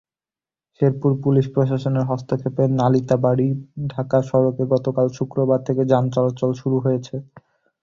[0.77, 7.15] Sherpur police প্রশাসনের হস্তক্ষেপে নালিতাবাড়ী-ঢাকা সড়কে গতকাল শুক্রবার থেকে যান চলাচল শুরু হয়েছে।